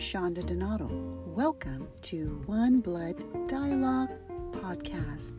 Shonda 0.00 0.44
Donato. 0.44 0.88
Welcome 1.26 1.86
to 2.04 2.42
One 2.46 2.80
Blood 2.80 3.22
Dialogue 3.46 4.08
Podcast. 4.50 5.34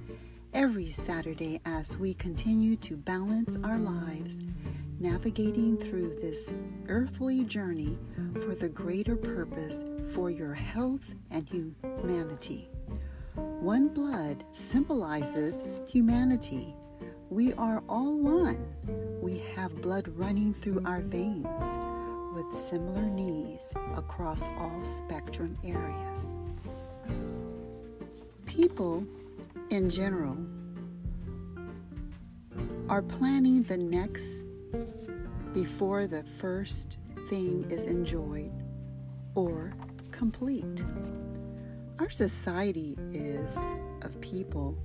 Every 0.53 0.87
Saturday, 0.87 1.59
as 1.65 1.97
we 1.97 2.13
continue 2.13 2.75
to 2.75 2.95
balance 2.95 3.57
our 3.63 3.79
lives, 3.79 4.39
navigating 4.99 5.77
through 5.77 6.19
this 6.21 6.53
earthly 6.89 7.43
journey 7.43 7.97
for 8.35 8.53
the 8.53 8.69
greater 8.69 9.15
purpose 9.15 9.83
for 10.13 10.29
your 10.29 10.53
health 10.53 11.05
and 11.31 11.49
humanity. 11.49 12.69
One 13.33 13.87
blood 13.87 14.43
symbolizes 14.53 15.63
humanity. 15.87 16.75
We 17.31 17.53
are 17.53 17.81
all 17.89 18.15
one. 18.15 18.63
We 19.23 19.39
have 19.55 19.81
blood 19.81 20.07
running 20.09 20.53
through 20.53 20.83
our 20.85 21.01
veins 21.01 21.79
with 22.33 22.55
similar 22.55 23.01
needs 23.01 23.71
across 23.95 24.47
all 24.57 24.83
spectrum 24.83 25.57
areas. 25.63 26.33
People 28.45 29.05
in 29.69 29.89
general 29.89 30.37
are 32.89 33.01
planning 33.01 33.63
the 33.63 33.77
next 33.77 34.45
before 35.53 36.07
the 36.07 36.23
first 36.23 36.97
thing 37.29 37.65
is 37.69 37.85
enjoyed 37.85 38.51
or 39.35 39.73
complete. 40.11 40.83
Our 41.99 42.09
society 42.09 42.97
is 43.11 43.57
of 44.01 44.19
people 44.21 44.77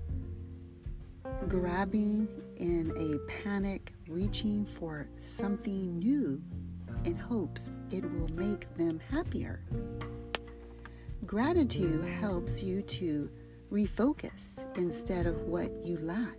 grabbing 1.48 2.28
in 2.56 2.92
a 2.96 3.42
panic, 3.42 3.92
reaching 4.08 4.64
for 4.64 5.08
something 5.20 5.98
new 5.98 6.40
in 7.06 7.16
hopes 7.16 7.70
it 7.90 8.04
will 8.12 8.28
make 8.28 8.66
them 8.76 9.00
happier. 9.10 9.60
Gratitude 11.24 12.04
helps 12.20 12.62
you 12.62 12.82
to 12.82 13.30
refocus 13.70 14.64
instead 14.76 15.26
of 15.26 15.40
what 15.42 15.70
you 15.86 15.98
lack. 15.98 16.36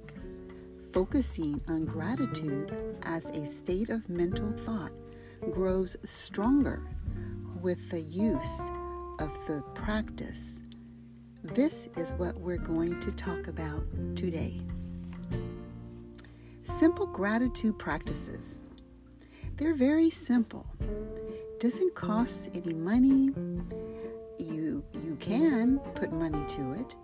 Focusing 0.91 1.61
on 1.67 1.85
gratitude 1.85 2.75
as 3.03 3.29
a 3.29 3.45
state 3.45 3.89
of 3.89 4.07
mental 4.09 4.51
thought 4.51 4.91
grows 5.51 5.95
stronger 6.03 6.81
with 7.61 7.89
the 7.89 7.99
use 7.99 8.69
of 9.19 9.29
the 9.47 9.63
practice. 9.73 10.59
This 11.43 11.87
is 11.95 12.11
what 12.13 12.35
we're 12.39 12.57
going 12.57 12.99
to 12.99 13.11
talk 13.11 13.47
about 13.47 13.83
today. 14.15 14.61
Simple 16.63 17.07
gratitude 17.07 17.77
practices. 17.79 18.59
They're 19.57 19.73
very 19.73 20.11
simple. 20.11 20.67
It 20.79 21.59
Doesn't 21.59 21.95
cost 21.95 22.49
any 22.53 22.73
money. 22.73 23.31
You 24.37 24.83
you 24.93 25.17
can 25.19 25.79
put 25.95 26.11
money 26.11 26.45
to 26.49 26.73
it, 26.73 26.95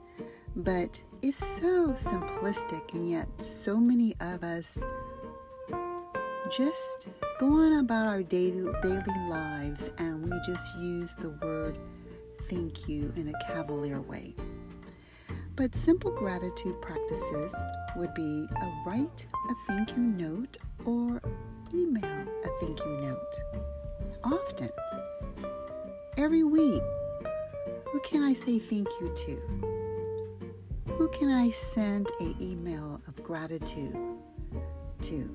but 0.56 1.02
it's 1.24 1.44
so 1.44 1.94
simplistic 1.94 2.94
and 2.94 3.10
yet 3.10 3.28
so 3.42 3.78
many 3.78 4.16
of 4.20 4.44
us 4.44 4.84
just 6.56 7.08
go 7.40 7.48
on 7.48 7.80
about 7.80 8.06
our 8.06 8.22
daily 8.22 8.72
daily 8.84 9.20
lives 9.30 9.90
and 9.98 10.24
we 10.24 10.32
just 10.46 10.76
use 10.78 11.16
the 11.16 11.30
word 11.42 11.76
thank 12.50 12.88
you 12.88 13.12
in 13.16 13.34
a 13.34 13.48
cavalier 13.48 14.02
way. 14.02 14.36
But 15.56 15.76
simple 15.76 16.12
gratitude 16.12 16.80
practices 16.82 17.56
would 17.96 18.14
be 18.14 18.48
a 18.62 18.84
write 18.86 19.26
a 19.50 19.54
thank 19.68 19.90
you 19.98 20.04
note 20.04 20.58
or 20.86 21.22
email 21.74 22.04
a 22.06 22.48
thank 22.60 22.80
you 22.80 22.98
note. 23.02 23.36
Often, 24.24 24.70
every 26.18 26.44
week, 26.44 26.82
who 27.86 28.00
can 28.02 28.24
I 28.24 28.34
say 28.34 28.60
thank 28.60 28.88
you 29.02 29.14
to? 29.16 30.94
Who 30.94 31.08
can 31.10 31.30
I 31.30 31.50
send 31.50 32.10
an 32.20 32.36
email 32.40 33.02
of 33.08 33.22
gratitude 33.24 33.98
to? 35.02 35.30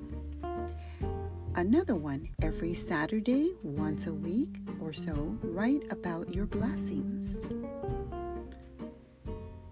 Another 1.56 1.96
one 1.96 2.28
every 2.40 2.74
Saturday, 2.74 3.54
once 3.64 4.06
a 4.06 4.14
week 4.14 4.60
or 4.80 4.92
so, 4.92 5.36
write 5.42 5.82
about 5.90 6.32
your 6.32 6.46
blessings. 6.46 7.42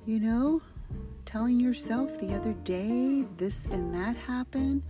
You 0.04 0.20
know, 0.20 0.62
telling 1.24 1.60
yourself 1.60 2.20
the 2.20 2.34
other 2.34 2.54
day 2.64 3.24
this 3.36 3.66
and 3.66 3.94
that 3.94 4.16
happened 4.16 4.82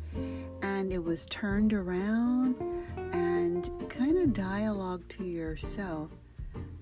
and 0.76 0.92
it 0.92 1.03
was 1.03 1.25
turned 1.26 1.72
around 1.72 2.54
and 3.14 3.70
kind 3.88 4.19
of 4.19 4.34
dialogue 4.34 5.03
to 5.09 5.25
yourself 5.25 6.10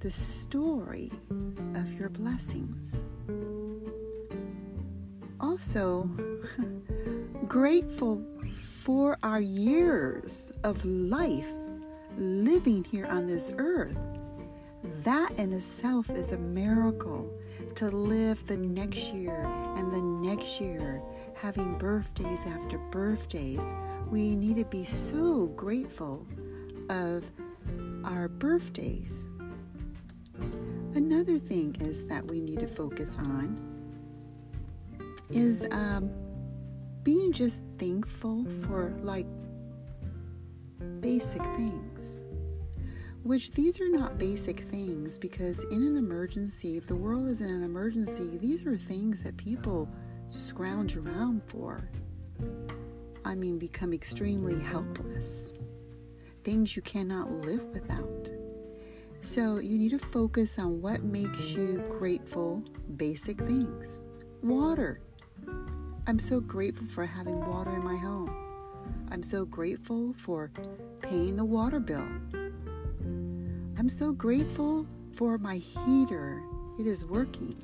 the 0.00 0.10
story 0.10 1.12
of 1.76 1.92
your 1.92 2.08
blessings. 2.08 3.04
Also, 5.40 6.10
grateful 7.46 8.20
for 8.82 9.16
our 9.22 9.40
years 9.40 10.50
of 10.64 10.84
life 10.84 11.52
living 12.18 12.82
here 12.82 13.06
on 13.06 13.28
this 13.28 13.52
earth. 13.58 14.04
That 15.04 15.30
in 15.38 15.52
itself 15.52 16.10
is 16.10 16.32
a 16.32 16.38
miracle 16.38 17.32
to 17.76 17.90
live 17.90 18.44
the 18.46 18.56
next 18.56 19.12
year 19.12 19.63
and 19.76 19.92
the 19.92 20.00
next 20.00 20.60
year, 20.60 21.02
having 21.34 21.76
birthdays 21.78 22.40
after 22.46 22.78
birthdays. 22.90 23.64
We 24.10 24.36
need 24.36 24.56
to 24.56 24.64
be 24.64 24.84
so 24.84 25.46
grateful 25.48 26.26
of 26.88 27.24
our 28.04 28.28
birthdays. 28.28 29.26
Another 30.94 31.38
thing 31.38 31.76
is 31.80 32.06
that 32.06 32.24
we 32.26 32.40
need 32.40 32.60
to 32.60 32.66
focus 32.66 33.16
on 33.18 33.58
is 35.30 35.66
um, 35.70 36.10
being 37.02 37.32
just 37.32 37.62
thankful 37.78 38.44
for 38.62 38.92
like 39.00 39.26
basic 41.00 41.42
things 41.56 42.20
which 43.24 43.52
these 43.52 43.80
are 43.80 43.88
not 43.88 44.18
basic 44.18 44.60
things 44.68 45.16
because 45.16 45.64
in 45.64 45.82
an 45.82 45.96
emergency, 45.96 46.76
if 46.76 46.86
the 46.86 46.94
world 46.94 47.26
is 47.26 47.40
in 47.40 47.48
an 47.48 47.62
emergency, 47.62 48.36
these 48.36 48.66
are 48.66 48.76
things 48.76 49.22
that 49.22 49.34
people 49.38 49.88
scrounge 50.28 50.94
around 50.96 51.42
for. 51.46 51.88
I 53.24 53.34
mean, 53.34 53.58
become 53.58 53.94
extremely 53.94 54.62
helpless. 54.62 55.54
Things 56.44 56.76
you 56.76 56.82
cannot 56.82 57.30
live 57.46 57.64
without. 57.72 58.28
So 59.22 59.56
you 59.56 59.78
need 59.78 59.92
to 59.92 59.98
focus 59.98 60.58
on 60.58 60.82
what 60.82 61.02
makes 61.02 61.52
you 61.52 61.82
grateful, 61.88 62.62
basic 62.98 63.40
things. 63.40 64.04
Water. 64.42 65.00
I'm 66.06 66.18
so 66.18 66.40
grateful 66.40 66.86
for 66.88 67.06
having 67.06 67.40
water 67.40 67.74
in 67.74 67.82
my 67.82 67.96
home. 67.96 68.30
I'm 69.10 69.22
so 69.22 69.46
grateful 69.46 70.12
for 70.18 70.50
paying 71.00 71.36
the 71.36 71.44
water 71.46 71.80
bill. 71.80 72.06
I'm 73.76 73.88
so 73.88 74.12
grateful 74.12 74.86
for 75.14 75.36
my 75.36 75.56
heater. 75.56 76.40
It 76.78 76.86
is 76.86 77.04
working. 77.04 77.60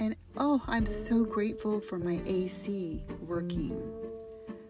And 0.00 0.16
oh, 0.36 0.60
I'm 0.66 0.86
so 0.86 1.24
grateful 1.24 1.80
for 1.80 2.00
my 2.00 2.20
AC 2.26 3.04
working. 3.20 3.80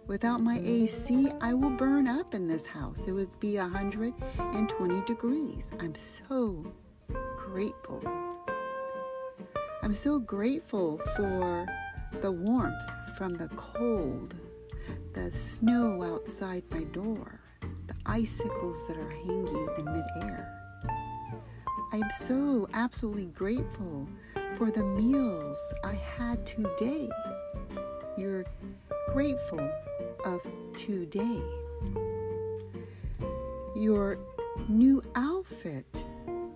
Without 0.07 0.43
my 0.43 0.61
AC, 0.63 1.33
I 1.41 1.55
will 1.55 1.71
burn 1.71 2.07
up 2.09 2.35
in 2.35 2.47
this 2.47 2.67
house. 2.67 3.09
It 3.09 3.13
would 3.13 3.41
be 3.41 3.57
120 3.57 5.01
degrees. 5.07 5.73
I'm 5.81 5.95
so 5.95 6.71
grateful. 7.39 8.03
I'm 9.83 9.95
so 9.95 10.19
grateful 10.19 10.99
for 11.17 11.67
the 12.21 12.31
warmth 12.31 12.77
from 13.17 13.35
the 13.35 13.49
cold, 13.57 14.35
the 15.15 15.33
snow 15.33 16.03
outside 16.03 16.65
my 16.71 16.85
door 16.85 17.41
icicles 18.07 18.87
that 18.87 18.97
are 18.97 19.11
hanging 19.11 19.69
in 19.79 19.85
midair. 19.85 20.53
I'm 21.93 22.11
so 22.11 22.69
absolutely 22.75 23.27
grateful 23.27 24.09
for 24.57 24.71
the 24.71 24.83
meals 24.83 25.59
I 25.85 25.95
had 25.95 26.45
today. 26.47 27.09
You're 28.17 28.45
grateful 29.13 29.71
of 30.25 30.41
today. 30.77 31.43
Your 33.75 34.19
new 34.69 35.03
outfit. 35.15 36.07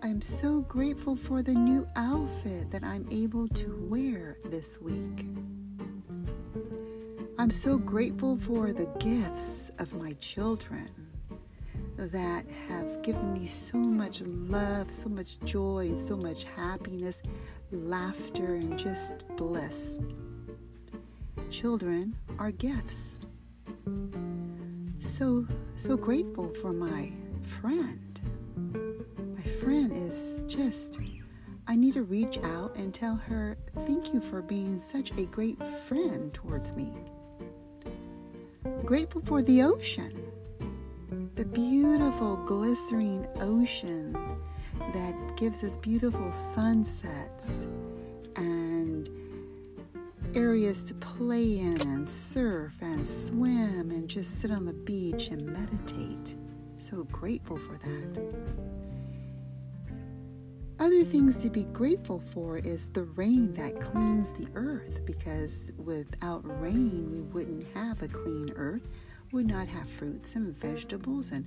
I'm 0.03 0.21
so 0.21 0.63
grateful 0.63 1.15
for 1.15 1.43
the 1.43 1.53
new 1.53 1.87
outfit 1.97 2.71
that 2.71 2.83
I'm 2.83 3.07
able 3.11 3.49
to 3.49 3.87
wear 3.89 4.39
this 4.47 4.81
week. 4.81 5.27
I'm 7.39 7.51
so 7.51 7.79
grateful 7.79 8.37
for 8.37 8.73
the 8.73 8.87
gifts 8.99 9.71
of 9.79 9.93
my 9.95 10.13
children 10.15 11.00
that 12.09 12.45
have 12.69 13.03
given 13.03 13.33
me 13.33 13.47
so 13.47 13.77
much 13.77 14.23
love, 14.23 14.93
so 14.93 15.09
much 15.09 15.39
joy, 15.41 15.95
so 15.97 16.17
much 16.17 16.45
happiness, 16.45 17.23
laughter, 17.71 18.55
and 18.55 18.79
just 18.79 19.25
bliss. 19.37 19.99
Children 21.51 22.17
are 22.39 22.51
gifts. 22.51 23.19
So, 24.99 25.47
so 25.77 25.97
grateful 25.97 26.53
for 26.55 26.73
my 26.73 27.13
friend. 27.43 28.21
My 29.37 29.51
friend 29.63 29.93
is 29.93 30.45
just, 30.47 31.01
I 31.67 31.77
need 31.77 31.95
to 31.95 32.03
reach 32.03 32.39
out 32.39 32.77
and 32.77 32.93
tell 32.93 33.17
her, 33.17 33.57
thank 33.87 34.13
you 34.13 34.21
for 34.21 34.43
being 34.43 34.81
such 34.81 35.11
a 35.13 35.27
great 35.27 35.59
friend 35.89 36.33
towards 36.33 36.75
me. 36.75 36.93
Grateful 38.85 39.23
for 39.25 39.43
the 39.43 39.63
ocean, 39.63 40.20
the 41.35 41.45
beautiful, 41.45 42.37
glistening 42.37 43.27
ocean 43.41 44.13
that 44.93 45.37
gives 45.37 45.63
us 45.63 45.79
beautiful 45.79 46.31
sunsets 46.31 47.67
and 48.37 49.09
areas 50.35 50.83
to 50.85 50.95
play 50.95 51.59
in 51.59 51.81
and 51.83 52.09
surf 52.09 52.73
and 52.81 53.07
swim 53.07 53.91
and 53.91 54.09
just 54.09 54.41
sit 54.41 54.51
on 54.51 54.65
the 54.65 54.73
beach 54.73 55.29
and 55.29 55.47
meditate. 55.47 56.37
So 56.79 57.05
grateful 57.05 57.59
for 57.59 57.79
that. 57.79 58.61
Other 60.79 61.05
things 61.05 61.37
to 61.39 61.51
be 61.51 61.65
grateful 61.65 62.21
for 62.33 62.57
is 62.57 62.87
the 62.87 63.03
rain 63.03 63.53
that 63.55 63.81
cleans 63.81 64.33
the 64.33 64.49
earth 64.55 65.05
because 65.05 65.71
without 65.77 66.41
rain 66.61 67.11
we 67.11 67.21
wouldn't 67.21 67.67
have 67.75 68.03
a 68.03 68.09
clean 68.09 68.51
earth, 68.57 68.89
would 69.33 69.47
not 69.47 69.69
have 69.69 69.89
fruits 69.89 70.35
and 70.35 70.57
vegetables 70.57 71.31
and 71.31 71.47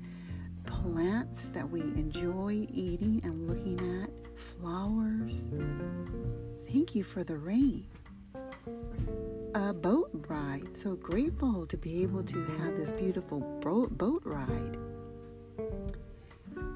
plants 0.66 1.50
that 1.50 1.70
we 1.70 1.82
enjoy 1.82 2.66
eating 2.72 3.20
and 3.24 3.48
looking 3.48 3.80
at, 4.02 4.10
flowers. 4.40 5.48
Thank 6.72 6.96
you 6.96 7.04
for 7.04 7.24
the 7.24 7.38
rain. 7.38 7.86
A 9.56 9.74
boat 9.74 10.10
ride. 10.28 10.76
So 10.76 10.96
grateful 10.96 11.68
to 11.68 11.78
be 11.78 12.04
able 12.04 12.24
to 12.24 12.44
have 12.60 12.78
this 12.78 12.92
beautiful 12.92 13.42
boat 13.62 14.22
ride. 14.26 14.78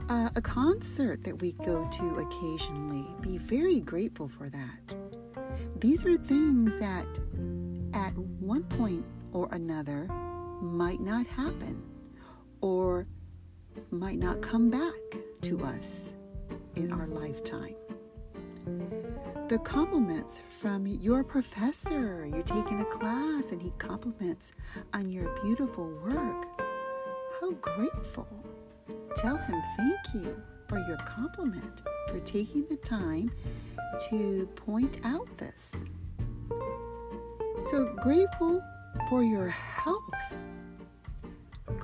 Uh, 0.09 0.29
a 0.35 0.41
concert 0.41 1.23
that 1.23 1.41
we 1.41 1.53
go 1.53 1.87
to 1.89 2.15
occasionally. 2.15 3.05
Be 3.21 3.37
very 3.37 3.81
grateful 3.81 4.29
for 4.29 4.49
that. 4.49 4.95
These 5.79 6.05
are 6.05 6.17
things 6.17 6.77
that 6.77 7.07
at 7.93 8.15
one 8.15 8.63
point 8.63 9.05
or 9.33 9.49
another 9.51 10.07
might 10.61 10.99
not 10.99 11.25
happen 11.27 11.81
or 12.61 13.05
might 13.91 14.19
not 14.19 14.41
come 14.41 14.69
back 14.69 15.19
to 15.41 15.63
us 15.63 16.13
in 16.75 16.91
our 16.91 17.07
lifetime. 17.07 17.75
The 19.47 19.59
compliments 19.59 20.41
from 20.59 20.85
your 20.85 21.23
professor, 21.23 22.25
you're 22.25 22.43
taking 22.43 22.81
a 22.81 22.85
class 22.85 23.51
and 23.51 23.61
he 23.61 23.71
compliments 23.77 24.53
on 24.93 25.09
your 25.09 25.33
beautiful 25.41 25.87
work. 26.03 26.45
How 27.39 27.51
grateful. 27.51 28.27
Tell 29.15 29.37
him 29.37 29.61
thank 29.77 29.99
you 30.25 30.41
for 30.67 30.79
your 30.79 30.97
compliment, 30.97 31.81
for 32.09 32.19
taking 32.19 32.67
the 32.67 32.75
time 32.77 33.31
to 34.09 34.47
point 34.55 34.99
out 35.05 35.27
this. 35.37 35.85
So 37.65 37.85
grateful 38.01 38.61
for 39.09 39.23
your 39.23 39.49
health 39.49 40.01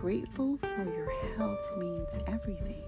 grateful 0.03 0.57
for 0.57 0.83
your 0.83 1.09
health 1.37 1.65
means 1.77 2.19
everything. 2.27 2.83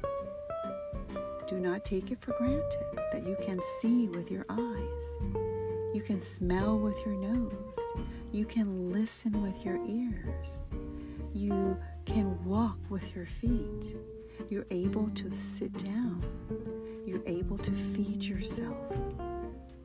Do 1.48 1.62
not 1.62 1.86
take 1.86 2.12
it 2.12 2.20
for 2.20 2.34
granted 2.34 2.86
that 3.14 3.26
you 3.26 3.38
can 3.42 3.58
see 3.80 4.10
with 4.10 4.30
your 4.30 4.46
eyes. 4.50 5.18
You 5.94 6.04
can 6.06 6.22
smell 6.22 6.78
with 6.78 6.98
your 7.06 7.16
nose. 7.16 7.80
You 8.34 8.44
can 8.44 8.92
listen 8.92 9.42
with 9.42 9.64
your 9.64 9.80
ears. 9.86 10.70
You 11.34 11.78
can 12.04 12.38
walk 12.44 12.78
with 12.90 13.16
your 13.16 13.28
feet. 13.28 13.96
You're 14.50 14.68
able 14.70 15.10
to 15.12 15.34
sit 15.34 15.72
down. 15.86 16.22
You're 17.06 17.24
able 17.26 17.58
to 17.60 17.72
feed 17.72 18.24
yourself. 18.24 18.92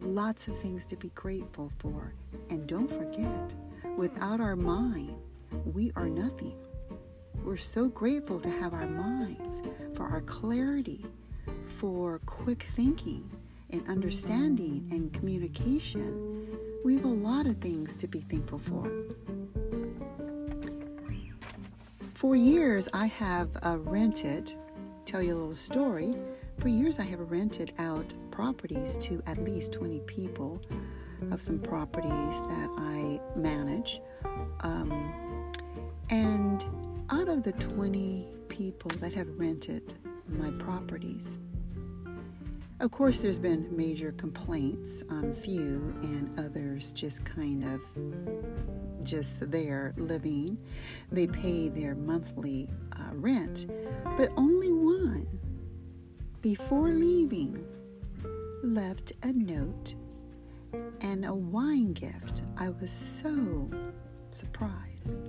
Lots 0.01 0.49
of 0.49 0.59
things 0.59 0.85
to 0.87 0.97
be 0.97 1.11
grateful 1.11 1.71
for. 1.79 2.13
And 2.49 2.67
don't 2.67 2.91
forget, 2.91 3.55
without 3.97 4.41
our 4.41 4.57
mind, 4.57 5.17
we 5.65 5.93
are 5.97 6.09
nothing. 6.09 6.57
We're 7.45 7.57
so 7.57 7.89
grateful 7.89 8.41
to 8.41 8.51
have 8.51 8.75
our 8.75 8.87
minds, 8.87 9.63
for 9.95 10.07
our 10.07 10.21
clarity, 10.23 11.05
for 11.67 12.21
quick 12.27 12.67
thinking 12.75 13.31
and 13.71 13.87
understanding 13.89 14.87
and 14.91 15.13
communication. 15.13 16.47
We 16.85 16.95
have 16.95 17.05
a 17.05 17.09
lot 17.09 17.47
of 17.47 17.59
things 17.59 17.95
to 17.97 18.07
be 18.07 18.21
thankful 18.21 18.59
for. 18.59 18.91
For 22.15 22.37
years, 22.37 22.89
I 22.93 23.07
have 23.07 23.49
uh, 23.63 23.79
rented, 23.79 24.53
tell 25.07 25.23
you 25.23 25.35
a 25.35 25.39
little 25.39 25.57
story. 25.57 26.15
For 26.59 26.69
years, 26.69 26.99
I 26.99 27.05
have 27.05 27.31
rented 27.31 27.73
out 27.79 28.13
properties 28.31 28.99
to 28.99 29.23
at 29.27 29.43
least 29.43 29.73
20 29.73 30.01
people 30.01 30.61
of 31.31 31.43
some 31.43 31.59
properties 31.59 32.43
that 32.43 32.71
I 32.77 33.21
manage. 33.37 34.01
Um, 34.61 35.51
and 36.11 36.65
out 37.11 37.29
of 37.29 37.43
the 37.43 37.53
20 37.53 38.27
people 38.49 38.91
that 39.01 39.15
have 39.15 39.29
rented 39.39 39.95
my 40.29 40.51
properties, 40.53 41.41
of 42.81 42.91
course, 42.91 43.21
there's 43.21 43.39
been 43.39 43.69
major 43.77 44.13
complaints 44.13 45.03
on 45.11 45.35
few, 45.35 45.95
and 46.01 46.41
others 46.41 46.93
just 46.93 47.27
kind 47.27 47.63
of 47.63 49.05
just 49.05 49.37
there 49.51 49.93
living. 49.99 50.57
They 51.13 51.27
pay 51.27 51.69
their 51.69 51.95
monthly 51.95 52.71
uh, 52.97 53.11
rent, 53.13 53.67
but 54.17 54.31
only 54.39 54.73
one, 54.73 55.27
before 56.41 56.89
leaving, 56.89 57.63
left 58.63 59.13
a 59.25 59.33
note 59.35 59.95
and 61.01 61.25
a 61.25 61.35
wine 61.35 61.93
gift. 61.93 62.43
I 62.57 62.71
was 62.71 62.91
so 62.91 63.71
surprised. 64.31 65.29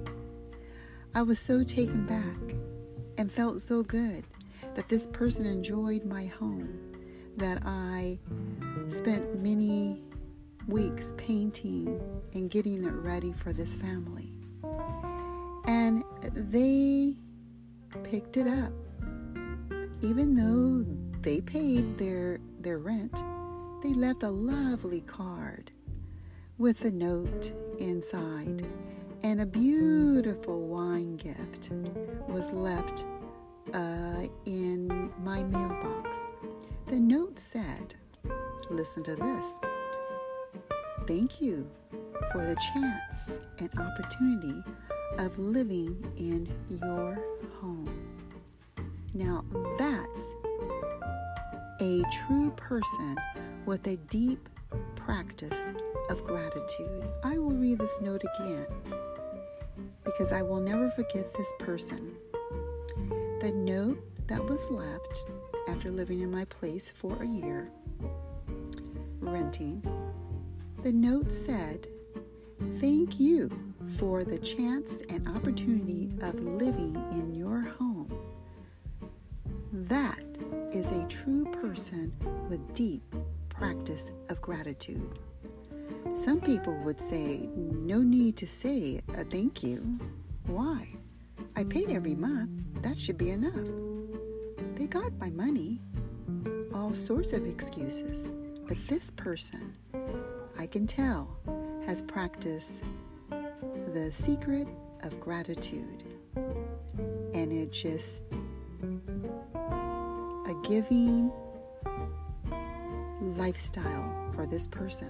I 1.14 1.22
was 1.22 1.40
so 1.40 1.64
taken 1.64 2.06
back 2.06 2.56
and 3.18 3.32
felt 3.32 3.62
so 3.62 3.84
good 3.84 4.26
that 4.76 4.88
this 4.88 5.08
person 5.08 5.46
enjoyed 5.46 6.06
my 6.06 6.26
home 6.26 6.80
that 7.38 7.62
I 7.66 8.20
spent 8.90 9.42
many 9.42 10.02
weeks 10.68 11.14
painting 11.18 12.00
and 12.34 12.50
getting 12.50 12.86
it 12.86 12.94
ready 12.94 13.34
for 13.34 13.54
this 13.54 13.74
family. 13.74 14.32
And 15.66 16.04
they 16.34 17.16
picked 18.04 18.38
it 18.38 18.48
up. 18.48 18.72
Even 20.02 20.34
though 20.34 20.86
they 21.22 21.42
paid 21.42 21.98
their 21.98 22.40
their 22.60 22.80
rent, 22.80 23.24
they 23.82 23.94
left 23.94 24.24
a 24.24 24.30
lovely 24.30 25.02
card 25.02 25.72
with 26.58 26.86
a 26.86 26.92
note 26.92 27.52
inside 27.80 28.66
and 29.24 29.42
a 29.42 29.46
beautiful 29.46 30.68
wine 30.68 31.18
gift 31.18 31.72
was 32.28 32.52
left 32.52 33.06
uh, 33.74 34.26
in 34.46 35.12
my 35.24 35.44
mailbox. 35.44 36.28
The 36.88 37.00
note 37.00 37.40
said, 37.40 37.96
Listen 38.70 39.04
to 39.04 39.16
this. 39.16 39.60
Thank 41.08 41.42
you 41.42 41.70
for 42.32 42.46
the 42.46 42.56
chance 42.74 43.40
and 43.60 43.70
opportunity 43.80 44.64
of 45.18 45.38
living 45.38 46.04
in 46.18 46.48
your 46.70 47.20
home. 47.60 47.90
Now, 49.14 49.44
that's 49.78 50.34
a 51.82 52.04
true 52.28 52.52
person 52.52 53.18
with 53.66 53.86
a 53.88 53.98
deep 54.10 54.50
practice 54.96 55.72
of 56.10 56.24
gratitude. 56.24 57.04
I 57.24 57.38
will 57.38 57.52
read 57.52 57.80
this 57.80 57.98
note 58.02 58.24
again 58.36 58.66
because 60.04 60.32
I 60.32 60.42
will 60.42 60.60
never 60.60 60.90
forget 60.92 61.34
this 61.34 61.52
person. 61.60 62.16
The 63.42 63.52
note 63.52 64.04
that 64.28 64.44
was 64.44 64.70
left 64.70 65.26
after 65.68 65.92
living 65.92 66.22
in 66.22 66.32
my 66.32 66.46
place 66.46 66.90
for 66.90 67.22
a 67.22 67.28
year, 67.28 67.70
renting, 69.20 69.84
the 70.84 70.92
note 70.92 71.32
said, 71.32 71.88
Thank 72.80 73.20
you 73.20 73.50
for 73.98 74.24
the 74.24 74.38
chance 74.38 75.02
and 75.10 75.28
opportunity 75.30 76.12
of 76.22 76.40
living 76.44 76.96
in 77.12 77.34
your 77.34 77.62
home. 77.62 78.12
That 79.74 80.24
is 80.72 80.92
a 80.92 81.08
true 81.08 81.46
person 81.46 82.14
with 82.50 82.74
deep 82.74 83.04
practice 83.62 84.10
of 84.30 84.42
gratitude. 84.42 85.20
Some 86.16 86.42
people 86.42 86.74
would 86.84 87.00
say, 87.00 87.48
no 87.56 88.00
need 88.00 88.36
to 88.38 88.48
say 88.48 89.04
a 89.16 89.24
thank 89.24 89.62
you. 89.62 90.00
Why? 90.48 90.88
I 91.56 91.66
pay 91.66 91.86
every 91.88 92.16
month. 92.16 92.50
That 92.82 92.98
should 92.98 93.20
be 93.20 93.30
enough. 93.30 93.70
They 94.74 94.88
got 94.88 95.14
my 95.20 95.30
money. 95.30 95.80
All 96.74 96.96
sorts 96.96 97.34
of 97.34 97.46
excuses. 97.46 98.34
But 98.68 98.78
this 98.88 99.12
person, 99.12 99.76
I 100.58 100.66
can 100.66 100.88
tell, 100.88 101.38
has 101.86 102.02
practiced 102.02 102.82
the 103.94 104.12
secret 104.12 104.68
of 105.04 105.20
gratitude. 105.20 106.02
And 107.36 107.54
it 107.54 107.72
just 107.72 108.26
a 108.84 110.56
giving 110.68 111.32
lifestyle 113.22 114.32
for 114.36 114.46
this 114.46 114.68
person. 114.68 115.10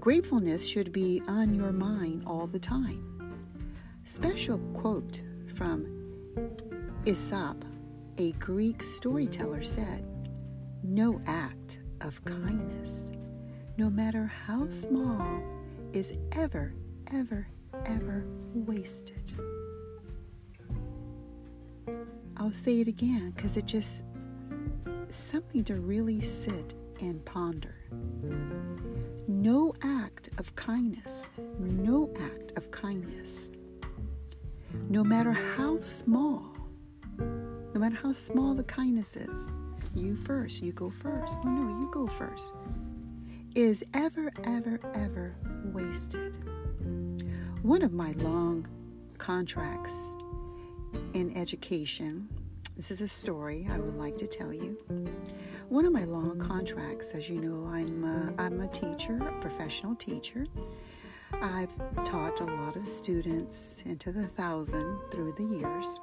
Gratefulness 0.00 0.66
should 0.66 0.92
be 0.92 1.22
on 1.28 1.54
your 1.54 1.72
mind 1.72 2.24
all 2.26 2.46
the 2.46 2.58
time. 2.58 3.38
Special 4.04 4.58
quote 4.74 5.22
from 5.54 5.86
Aesop, 7.06 7.64
a 8.18 8.32
Greek 8.32 8.82
storyteller, 8.82 9.62
said, 9.62 10.04
No 10.82 11.20
act 11.26 11.78
of 12.00 12.22
kindness, 12.24 13.12
no 13.78 13.88
matter 13.88 14.26
how 14.26 14.68
small, 14.68 15.42
is 15.92 16.16
ever, 16.32 16.74
ever, 17.12 17.46
ever 17.86 18.26
wasted. 18.52 19.32
I'll 22.36 22.52
say 22.52 22.80
it 22.80 22.88
again 22.88 23.32
because 23.34 23.56
it 23.56 23.64
just 23.64 24.02
something 25.14 25.64
to 25.64 25.76
really 25.76 26.20
sit 26.20 26.74
and 27.00 27.24
ponder. 27.24 27.76
No 29.28 29.72
act 29.82 30.28
of 30.38 30.54
kindness, 30.56 31.30
no 31.58 32.12
act 32.20 32.52
of 32.56 32.70
kindness, 32.70 33.50
no 34.88 35.04
matter 35.04 35.32
how 35.32 35.80
small, 35.82 36.56
no 37.18 37.80
matter 37.80 37.96
how 37.96 38.12
small 38.12 38.54
the 38.54 38.64
kindness 38.64 39.16
is, 39.16 39.50
you 39.94 40.16
first, 40.16 40.62
you 40.62 40.72
go 40.72 40.90
first. 40.90 41.36
Oh 41.44 41.48
no, 41.48 41.68
you 41.80 41.88
go 41.92 42.06
first. 42.06 42.52
Is 43.54 43.84
ever, 43.94 44.32
ever, 44.44 44.80
ever 44.94 45.36
wasted. 45.72 46.34
One 47.62 47.82
of 47.82 47.92
my 47.92 48.12
long 48.18 48.66
contracts 49.18 50.16
in 51.12 51.36
education, 51.36 52.28
this 52.76 52.90
is 52.90 53.00
a 53.00 53.08
story 53.08 53.68
I 53.70 53.78
would 53.78 53.96
like 53.96 54.16
to 54.18 54.26
tell 54.26 54.52
you. 54.52 54.76
One 55.68 55.84
of 55.84 55.92
my 55.92 56.04
long 56.04 56.38
contracts, 56.38 57.12
as 57.12 57.28
you 57.28 57.40
know, 57.40 57.68
I'm 57.70 58.04
a, 58.04 58.42
I'm 58.42 58.60
a 58.60 58.68
teacher, 58.68 59.16
a 59.16 59.40
professional 59.40 59.94
teacher. 59.94 60.46
I've 61.32 61.70
taught 62.04 62.40
a 62.40 62.44
lot 62.44 62.76
of 62.76 62.88
students 62.88 63.82
into 63.86 64.12
the 64.12 64.26
thousand 64.26 64.98
through 65.10 65.34
the 65.36 65.44
years. 65.44 66.00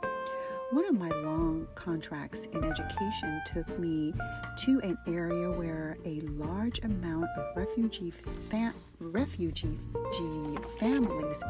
One 0.72 0.86
of 0.86 0.98
my 0.98 1.10
long 1.10 1.68
contracts 1.76 2.46
in 2.46 2.64
education 2.64 3.42
took 3.46 3.78
me 3.78 4.14
to 4.60 4.80
an 4.84 4.98
area 5.06 5.52
where 5.52 5.98
a 6.06 6.22
large 6.22 6.80
amount 6.84 7.28
of 7.38 7.58
refugee 7.58 8.14
refugee 9.00 9.78
families, 10.80 11.44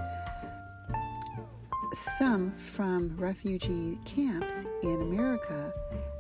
some 1.94 2.52
from 2.52 3.16
refugee 3.18 3.98
camps 4.06 4.66
in 4.84 5.02
America 5.02 5.74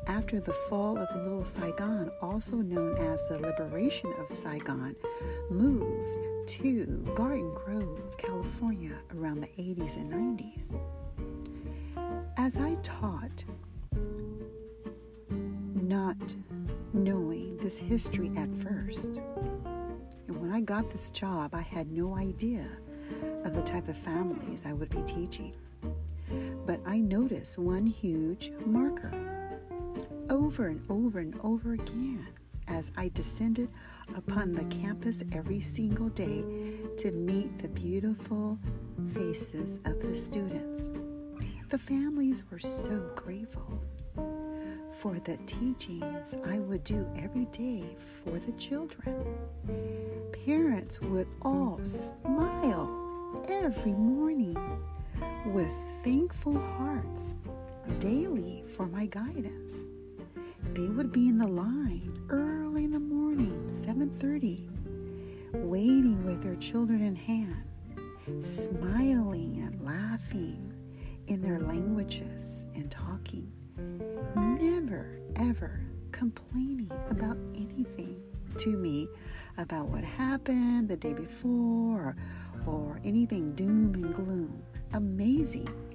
after 0.07 0.39
the 0.39 0.51
fall 0.51 0.97
of 0.97 1.07
Little 1.15 1.45
Saigon, 1.45 2.11
also 2.21 2.57
known 2.57 2.97
as 2.97 3.27
the 3.29 3.39
liberation 3.39 4.11
of 4.17 4.35
Saigon, 4.35 4.95
moved 5.49 6.47
to 6.47 6.85
Garden 7.15 7.53
Grove, 7.53 8.17
California 8.17 8.97
around 9.15 9.41
the 9.41 9.47
80s 9.47 9.95
and 9.95 10.11
90s. 10.11 10.75
As 12.37 12.57
I 12.57 12.75
taught, 12.83 13.43
not 15.75 16.35
knowing 16.93 17.55
this 17.57 17.77
history 17.77 18.31
at 18.35 18.49
first, 18.61 19.19
and 20.27 20.41
when 20.41 20.51
I 20.51 20.59
got 20.59 20.89
this 20.91 21.11
job, 21.11 21.53
I 21.53 21.61
had 21.61 21.91
no 21.91 22.15
idea 22.15 22.65
of 23.43 23.55
the 23.55 23.63
type 23.63 23.87
of 23.87 23.97
families 23.97 24.63
I 24.65 24.73
would 24.73 24.89
be 24.89 25.01
teaching. 25.03 25.55
But 26.65 26.79
I 26.85 26.99
noticed 26.99 27.57
one 27.57 27.85
huge 27.85 28.51
marker 28.65 29.11
over 30.29 30.67
and 30.67 30.81
over 30.89 31.19
and 31.19 31.37
over 31.43 31.73
again 31.73 32.27
as 32.67 32.91
I 32.95 33.09
descended 33.09 33.69
upon 34.15 34.53
the 34.53 34.63
campus 34.65 35.23
every 35.33 35.61
single 35.61 36.09
day 36.09 36.43
to 36.97 37.11
meet 37.11 37.59
the 37.59 37.67
beautiful 37.67 38.57
faces 39.13 39.79
of 39.85 39.99
the 39.99 40.15
students. 40.15 40.89
The 41.69 41.77
families 41.77 42.43
were 42.49 42.59
so 42.59 43.11
grateful 43.15 43.81
for 44.99 45.19
the 45.19 45.37
teachings 45.45 46.37
I 46.45 46.59
would 46.59 46.83
do 46.83 47.07
every 47.17 47.45
day 47.45 47.83
for 48.23 48.39
the 48.39 48.51
children. 48.53 49.25
Parents 50.45 51.01
would 51.01 51.27
all 51.41 51.79
smile 51.83 53.45
every 53.47 53.93
morning 53.93 54.57
with 55.45 55.71
thankful 56.03 56.57
hearts 56.57 57.37
daily 57.99 58.63
for 58.75 58.87
my 58.87 59.05
guidance. 59.05 59.85
They 60.73 60.87
would 60.87 61.11
be 61.11 61.27
in 61.27 61.37
the 61.37 61.47
line 61.47 62.25
early 62.29 62.85
in 62.85 62.91
the 62.91 62.99
morning, 62.99 63.67
7:30, 63.67 64.67
waiting 65.53 66.25
with 66.25 66.41
their 66.41 66.55
children 66.55 67.01
in 67.01 67.13
hand, 67.13 67.63
smiling 68.41 69.61
and 69.63 69.79
laughing 69.81 70.73
in 71.27 71.41
their 71.41 71.59
languages 71.59 72.65
and 72.73 72.89
talking, 72.89 73.51
never 74.35 75.19
ever 75.35 75.81
complaining 76.11 76.91
about 77.09 77.37
anything 77.53 78.21
to 78.57 78.75
me 78.75 79.07
about 79.57 79.87
what 79.87 80.03
happened 80.03 80.89
the 80.89 80.97
day 80.97 81.13
before 81.13 82.01
or, 82.01 82.15
or 82.65 82.99
anything 83.03 83.53
doom 83.53 83.93
and 83.93 84.13
gloom. 84.15 84.63
Amazing. 84.93 85.90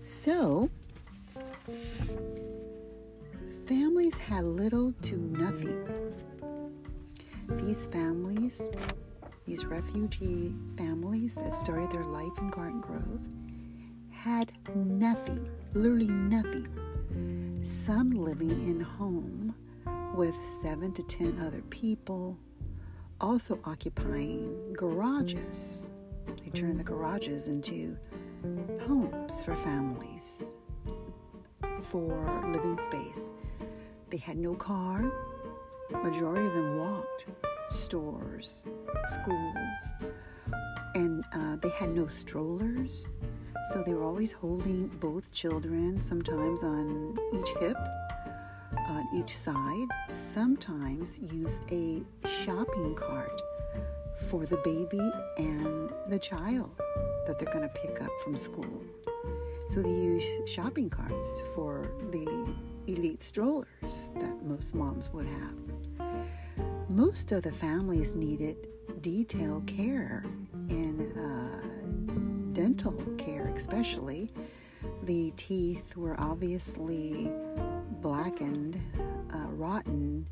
So, 0.00 0.70
families 3.66 4.18
had 4.18 4.44
little 4.44 4.92
to 5.02 5.16
nothing. 5.16 6.12
These 7.48 7.86
families 7.86 8.68
these 9.46 9.66
refugee 9.66 10.54
families 10.78 11.34
that 11.34 11.52
started 11.52 11.90
their 11.90 12.04
life 12.04 12.32
in 12.38 12.48
Garden 12.48 12.80
Grove 12.80 13.20
had 14.10 14.52
nothing, 14.74 15.50
literally 15.74 16.08
nothing. 16.08 17.60
Some 17.62 18.10
living 18.10 18.50
in 18.50 18.80
home 18.80 19.54
with 20.14 20.34
seven 20.46 20.92
to 20.94 21.02
ten 21.02 21.38
other 21.40 21.60
people, 21.68 22.38
also 23.20 23.60
occupying 23.64 24.72
garages. 24.72 25.90
They 26.26 26.50
turned 26.50 26.78
the 26.78 26.84
garages 26.84 27.46
into 27.46 27.96
homes 28.86 29.42
for 29.42 29.54
families, 29.56 30.52
for 31.82 32.44
living 32.46 32.78
space. 32.78 33.32
They 34.10 34.18
had 34.18 34.36
no 34.36 34.54
car. 34.54 35.10
Majority 35.90 36.46
of 36.46 36.54
them 36.54 36.78
walked 36.78 37.26
stores, 37.68 38.64
schools, 39.06 39.92
and 40.94 41.24
uh, 41.32 41.56
they 41.56 41.70
had 41.70 41.90
no 41.90 42.06
strollers. 42.06 43.10
So 43.72 43.82
they 43.82 43.94
were 43.94 44.04
always 44.04 44.32
holding 44.32 44.88
both 44.88 45.32
children, 45.32 46.00
sometimes 46.00 46.62
on 46.62 47.18
each 47.32 47.48
hip, 47.60 47.76
on 48.88 49.08
each 49.14 49.34
side, 49.36 49.86
sometimes 50.10 51.18
use 51.18 51.60
a 51.70 52.02
shopping 52.28 52.94
cart 52.94 53.40
for 54.28 54.46
the 54.46 54.56
baby 54.58 55.10
and 55.38 55.90
the 56.08 56.18
child 56.18 56.70
that 57.26 57.38
they're 57.38 57.52
going 57.52 57.68
to 57.68 57.74
pick 57.80 58.00
up 58.02 58.10
from 58.22 58.36
school. 58.36 58.82
So 59.66 59.82
they 59.82 59.88
use 59.88 60.24
shopping 60.48 60.90
carts 60.90 61.42
for 61.54 61.90
the 62.10 62.54
elite 62.86 63.22
strollers 63.22 64.12
that 64.18 64.44
most 64.44 64.74
moms 64.74 65.10
would 65.12 65.26
have. 65.26 66.14
Most 66.90 67.32
of 67.32 67.42
the 67.42 67.52
families 67.52 68.14
needed 68.14 68.68
detailed 69.00 69.66
care 69.66 70.24
in 70.68 71.12
uh, 71.18 72.52
dental 72.52 72.92
care, 73.18 73.52
especially. 73.56 74.30
The 75.04 75.32
teeth 75.36 75.96
were 75.96 76.18
obviously 76.20 77.30
blackened, 78.00 78.80
uh, 79.32 79.46
rotten, 79.52 80.26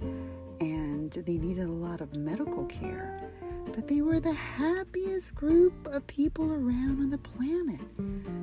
and 0.61 1.11
they 1.11 1.39
needed 1.39 1.65
a 1.65 1.73
lot 1.73 2.01
of 2.01 2.17
medical 2.17 2.65
care. 2.67 3.12
But 3.75 3.89
they 3.89 4.03
were 4.03 4.21
the 4.21 4.35
happiest 4.35 5.35
group 5.35 5.87
of 5.87 6.07
people 6.07 6.53
around 6.53 7.01
on 7.01 7.11
the 7.11 7.19
planet. 7.19 7.81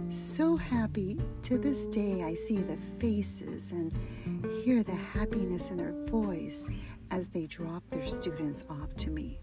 So 0.09 0.55
happy 0.55 1.19
to 1.43 1.57
this 1.59 1.85
day, 1.85 2.23
I 2.23 2.33
see 2.33 2.57
the 2.57 2.77
faces 2.97 3.71
and 3.71 3.91
hear 4.63 4.81
the 4.81 4.95
happiness 4.95 5.69
in 5.69 5.77
their 5.77 5.93
voice 6.07 6.67
as 7.11 7.29
they 7.29 7.45
drop 7.45 7.87
their 7.89 8.07
students 8.07 8.63
off 8.69 8.95
to 8.97 9.11
me. 9.11 9.39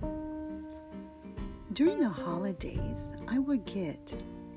During 1.73 2.01
the 2.01 2.09
holidays, 2.09 3.13
I 3.29 3.39
would 3.39 3.65
get 3.65 4.15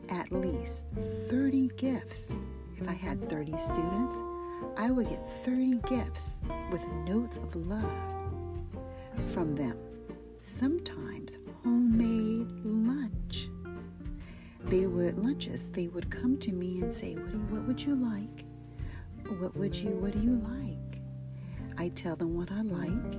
at 0.09 0.31
least 0.31 0.85
30 1.29 1.69
gifts. 1.77 2.31
If 2.75 2.87
I 2.87 2.93
had 2.93 3.29
30 3.29 3.57
students, 3.57 4.15
I 4.77 4.89
would 4.89 5.09
get 5.09 5.25
30 5.43 5.79
gifts 5.87 6.39
with 6.71 6.87
notes 7.05 7.37
of 7.37 7.55
love 7.55 7.85
from 9.27 9.49
them. 9.49 9.77
Sometimes 10.41 11.37
homemade 11.63 12.47
lunch. 12.63 13.49
They 14.65 14.87
would 14.87 15.17
lunches. 15.17 15.69
They 15.69 15.87
would 15.87 16.09
come 16.09 16.37
to 16.39 16.51
me 16.51 16.81
and 16.81 16.93
say, 16.93 17.15
"What, 17.15 17.31
do 17.31 17.37
you, 17.37 17.43
what 17.45 17.63
would 17.67 17.81
you 17.81 17.95
like? 17.95 18.45
What 19.39 19.55
would 19.55 19.75
you? 19.75 19.91
What 19.91 20.13
do 20.13 20.19
you 20.19 20.31
like?" 20.31 21.01
I 21.77 21.89
tell 21.89 22.15
them 22.15 22.35
what 22.35 22.51
I 22.51 22.61
like. 22.61 23.15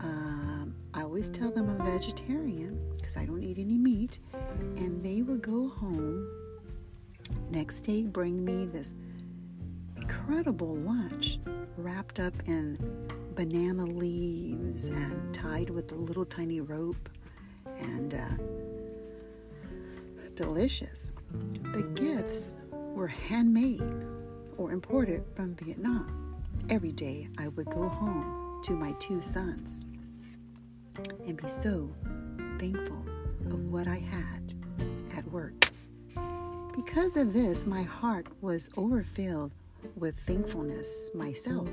Um, 0.00 0.74
I 0.92 1.02
always 1.02 1.30
tell 1.30 1.50
them 1.50 1.68
I'm 1.68 1.84
vegetarian 1.84 2.78
because 2.96 3.16
I 3.16 3.24
don't 3.24 3.42
eat 3.42 3.58
any 3.58 3.78
meat. 3.78 4.18
And 4.76 5.02
they 5.04 5.22
would 5.22 5.42
go 5.42 5.68
home 5.68 6.28
next 7.50 7.82
day, 7.82 8.02
bring 8.02 8.44
me 8.44 8.66
this 8.66 8.94
incredible 9.96 10.74
lunch 10.76 11.38
wrapped 11.76 12.20
up 12.20 12.34
in 12.46 12.78
banana 13.34 13.84
leaves 13.84 14.88
and 14.88 15.34
tied 15.34 15.70
with 15.70 15.90
a 15.92 15.96
little 15.96 16.24
tiny 16.24 16.60
rope 16.60 17.08
and 17.78 18.14
uh, 18.14 18.28
delicious. 20.34 21.10
The 21.72 21.82
gifts 21.94 22.58
were 22.70 23.08
handmade 23.08 23.82
or 24.56 24.72
imported 24.72 25.24
from 25.34 25.54
Vietnam. 25.56 26.36
Every 26.70 26.92
day 26.92 27.28
I 27.38 27.48
would 27.48 27.66
go 27.66 27.88
home 27.88 28.60
to 28.64 28.72
my 28.72 28.92
two 28.92 29.20
sons 29.20 29.80
and 31.26 31.36
be 31.36 31.48
so 31.48 31.92
thankful 32.58 33.04
of 33.50 33.72
what 33.72 33.88
I 33.88 33.96
had 33.96 34.54
at 35.16 35.26
work. 35.26 35.70
Because 36.76 37.16
of 37.16 37.32
this, 37.32 37.66
my 37.66 37.82
heart 37.82 38.26
was 38.40 38.70
overfilled 38.76 39.52
with 39.96 40.18
thankfulness 40.20 41.10
myself 41.14 41.68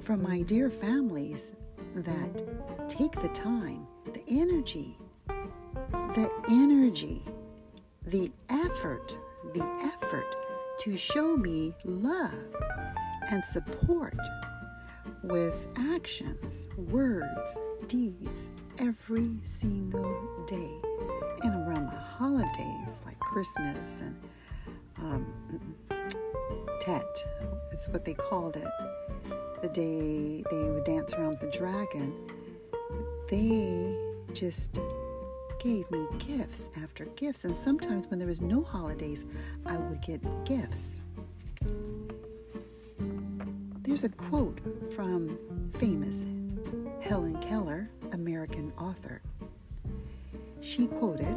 from 0.00 0.22
my 0.22 0.42
dear 0.42 0.70
families 0.70 1.52
that 1.94 2.88
take 2.88 3.12
the 3.12 3.28
time, 3.28 3.86
the 4.12 4.22
energy, 4.28 4.96
the 5.86 6.30
energy, 6.48 7.22
the 8.06 8.30
effort, 8.48 9.16
the 9.52 9.62
effort 10.02 10.34
to 10.78 10.96
show 10.96 11.36
me 11.36 11.74
love 11.84 12.32
and 13.30 13.44
support 13.44 14.16
with 15.22 15.54
actions, 15.76 16.68
words, 16.76 17.58
deeds 17.86 18.48
every 18.78 19.36
single 19.44 20.44
day. 20.46 20.70
And 21.42 21.54
around 21.66 21.86
the 21.86 21.92
holidays 21.92 23.02
like 23.04 23.18
Christmas 23.20 24.00
and 24.00 24.16
um, 24.98 25.74
Tet 26.80 27.04
is 27.72 27.88
what 27.90 28.04
they 28.04 28.14
called 28.14 28.56
it. 28.56 28.68
The 29.62 29.68
day 29.68 30.42
they 30.50 30.70
would 30.70 30.84
dance 30.84 31.12
around 31.12 31.38
the 31.38 31.50
dragon, 31.50 32.14
they 33.28 33.94
just 34.32 34.78
gave 35.58 35.90
me 35.90 36.06
gifts 36.18 36.70
after 36.82 37.04
gifts. 37.16 37.44
And 37.44 37.54
sometimes 37.54 38.08
when 38.08 38.18
there 38.18 38.28
was 38.28 38.40
no 38.40 38.62
holidays, 38.62 39.26
I 39.66 39.76
would 39.76 40.00
get 40.00 40.22
gifts. 40.46 41.02
There's 43.82 44.04
a 44.04 44.08
quote 44.08 44.60
from 44.94 45.38
famous 45.78 46.24
Helen 47.00 47.36
Keller, 47.42 47.90
American 48.12 48.72
author. 48.78 49.20
She 50.62 50.86
quoted, 50.86 51.36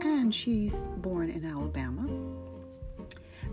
and 0.00 0.34
she's 0.34 0.88
born 0.98 1.28
in 1.28 1.44
Alabama. 1.44 2.08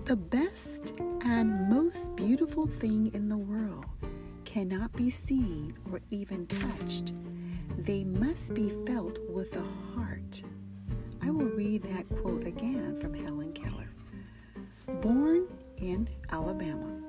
The 0.05 0.15
best 0.15 0.93
and 1.25 1.69
most 1.69 2.15
beautiful 2.15 2.67
thing 2.67 3.11
in 3.13 3.27
the 3.27 3.37
world 3.37 3.85
cannot 4.55 4.93
be 4.93 5.09
seen 5.09 5.73
or 5.91 5.99
even 6.11 6.47
touched. 6.47 7.11
They 7.79 8.05
must 8.05 8.53
be 8.53 8.69
felt 8.87 9.19
with 9.27 9.51
the 9.51 9.65
heart. 9.93 10.43
I 11.21 11.29
will 11.29 11.49
read 11.49 11.83
that 11.83 12.07
quote 12.21 12.47
again 12.47 12.97
from 13.01 13.13
Helen 13.13 13.51
Keller. 13.51 13.89
Born 15.01 15.47
in 15.75 16.07
Alabama, 16.31 17.01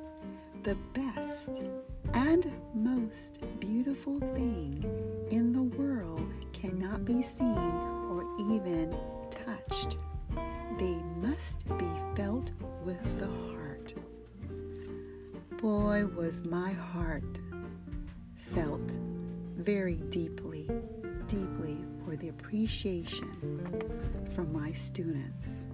the 0.64 0.74
best 0.92 1.70
and 2.14 2.50
most 2.74 3.44
beautiful 3.60 4.18
thing 4.18 4.82
in 5.30 5.52
the 5.52 5.62
world 5.62 6.28
cannot 6.52 7.04
be 7.04 7.22
seen 7.22 7.46
or 8.10 8.24
even 8.50 8.92
touched. 9.30 9.98
They 10.80 10.96
must 11.22 11.64
be 11.78 11.88
felt 12.16 12.50
with 12.82 13.20
the 13.20 13.28
heart. 13.28 13.94
Boy, 15.62 16.06
was 16.14 16.44
my 16.44 16.70
heart 16.70 17.35
felt 18.56 18.90
very 19.58 19.96
deeply, 20.08 20.66
deeply 21.28 21.76
for 22.02 22.16
the 22.16 22.30
appreciation 22.30 23.28
from 24.34 24.50
my 24.50 24.72
students. 24.72 25.66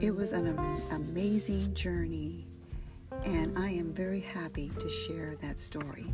It 0.00 0.10
was 0.10 0.32
an 0.32 0.58
amazing 0.90 1.74
journey, 1.74 2.44
and 3.22 3.56
I 3.56 3.68
am 3.68 3.94
very 3.94 4.18
happy 4.18 4.72
to 4.80 4.90
share 4.90 5.36
that 5.42 5.60
story. 5.60 6.12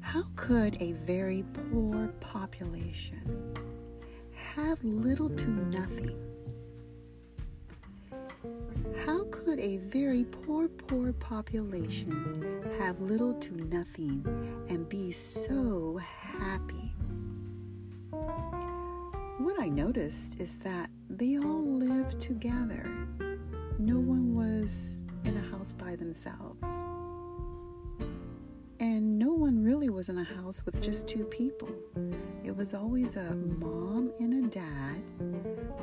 How 0.00 0.24
could 0.34 0.82
a 0.82 0.94
very 1.06 1.44
poor 1.70 2.08
population 2.18 3.54
have 4.34 4.82
little 4.82 5.30
to 5.30 5.48
nothing? 5.48 6.29
A 9.60 9.76
very 9.76 10.24
poor, 10.24 10.68
poor 10.68 11.12
population 11.12 12.64
have 12.78 12.98
little 13.02 13.34
to 13.34 13.54
nothing 13.54 14.24
and 14.70 14.88
be 14.88 15.12
so 15.12 16.00
happy? 16.38 16.94
What 19.36 19.60
I 19.60 19.68
noticed 19.68 20.40
is 20.40 20.56
that 20.60 20.88
they 21.10 21.36
all 21.36 21.62
lived 21.62 22.18
together. 22.18 22.90
No 23.78 23.98
one 23.98 24.34
was 24.34 25.02
in 25.26 25.36
a 25.36 25.50
house 25.50 25.74
by 25.74 25.94
themselves. 25.94 26.82
And 28.80 29.18
no 29.18 29.34
one 29.34 29.62
really 29.62 29.90
was 29.90 30.08
in 30.08 30.16
a 30.16 30.24
house 30.24 30.64
with 30.64 30.80
just 30.80 31.06
two 31.06 31.26
people. 31.26 31.68
It 32.44 32.56
was 32.56 32.72
always 32.72 33.16
a 33.16 33.34
mom 33.34 34.10
and 34.20 34.42
a 34.42 34.48
dad, 34.48 35.02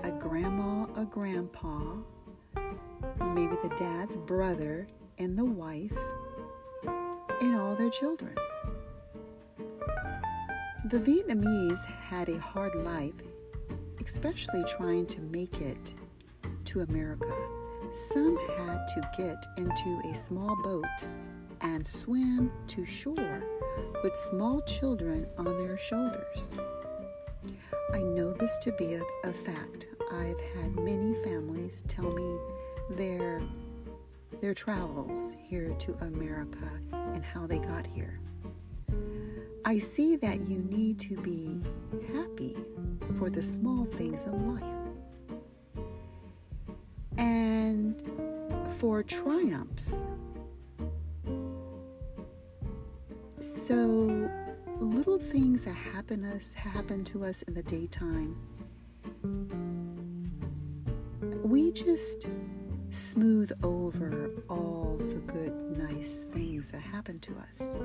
a 0.02 0.10
grandma, 0.14 0.88
a 1.00 1.06
grandpa, 1.06 1.98
maybe 3.34 3.56
the 3.62 3.76
dad's 3.78 4.16
brother 4.16 4.88
and 5.18 5.38
the 5.38 5.46
wife, 5.46 5.98
and 7.42 7.56
all 7.56 7.76
their 7.76 7.90
children. 7.90 8.36
The 10.86 11.00
Vietnamese 11.00 11.86
had 11.86 12.30
a 12.30 12.40
hard 12.40 12.76
life, 12.76 13.14
especially 14.06 14.64
trying 14.64 15.06
to 15.08 15.22
make 15.22 15.60
it 15.60 15.94
to 16.66 16.82
America. 16.82 17.34
Some 17.94 18.38
had 18.58 18.88
to 18.88 19.10
get 19.18 19.46
into 19.58 20.02
a 20.10 20.16
small 20.16 20.56
boat 20.64 20.86
and 21.62 21.86
swim 21.86 22.52
to 22.68 22.86
shore 22.86 23.44
with 24.04 24.16
small 24.16 24.62
children 24.62 25.28
on 25.38 25.58
their 25.58 25.78
shoulders. 25.78 26.54
I 27.94 28.02
know 28.02 28.34
this 28.34 28.58
to 28.60 28.72
be 28.74 28.96
a, 28.96 29.02
a, 29.24 29.34
fact. 29.34 29.88
I've 30.12 30.40
had 30.56 30.76
many 30.76 31.16
families 31.24 31.84
tell 31.88 32.12
me 32.12 32.38
their 32.92 33.42
their 34.42 34.54
travels 34.54 35.34
here 35.42 35.74
to 35.80 35.94
America 36.02 36.70
and 36.92 37.24
how 37.24 37.48
they 37.48 37.60
got 37.60 37.88
here. 37.88 38.20
I 39.66 39.80
see 39.80 40.16
that 40.18 40.42
you 40.42 40.60
need 40.60 41.00
to 41.00 41.16
be 41.18 41.62
happy 42.14 42.56
for 43.18 43.30
the 43.30 43.42
small 43.42 43.86
things 43.86 44.26
in 44.26 44.56
life 44.56 44.64
and 47.18 47.96
for 48.80 49.02
triumphs 49.04 50.04
So, 53.40 54.30
little 54.80 55.20
things 55.20 55.66
that 55.66 55.76
happen 55.76 56.26
us 56.26 56.54
happen 56.54 57.04
to 57.06 57.24
us 57.24 57.44
in 57.44 57.54
the 57.54 57.62
daytime. 57.62 58.36
We 61.44 61.72
just 61.72 62.28
smooth 62.90 63.52
over 63.64 64.32
all 64.50 64.98
the 65.00 65.22
good, 65.22 65.54
nice 65.78 66.26
things 66.34 66.72
that 66.72 66.82
happen 66.82 67.20
to 67.20 67.36
us. 67.50 67.80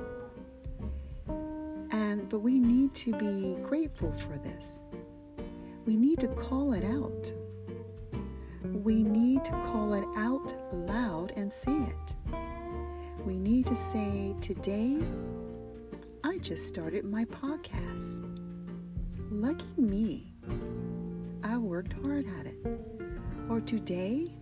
And 1.91 2.29
but 2.29 2.41
we 2.41 2.59
need 2.59 2.95
to 2.95 3.13
be 3.17 3.57
grateful 3.63 4.13
for 4.13 4.39
this. 4.39 4.81
We 5.85 5.97
need 5.97 6.21
to 6.21 6.29
call 6.29 6.73
it 6.73 6.85
out. 6.85 7.33
We 8.65 9.03
need 9.03 9.45
to 9.45 9.51
call 9.51 9.95
it 9.95 10.05
out 10.17 10.55
loud 10.73 11.33
and 11.37 11.53
say 11.53 11.73
it. 11.73 12.17
We 13.25 13.39
need 13.39 13.67
to 13.67 13.77
say, 13.77 14.35
Today 14.41 14.99
I 16.25 16.39
just 16.39 16.67
started 16.67 17.05
my 17.05 17.25
podcast. 17.27 18.29
Lucky 19.31 19.65
me. 19.77 20.33
I 21.43 21.59
worked 21.59 21.95
hard 21.95 22.27
at 22.41 22.47
it. 22.47 22.57
Or 23.49 23.61
today, 23.61 24.35